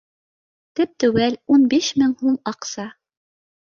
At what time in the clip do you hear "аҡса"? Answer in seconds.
2.57-2.93